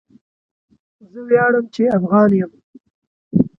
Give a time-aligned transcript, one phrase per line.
[1.11, 2.51] زه وياړم چي افغان يم.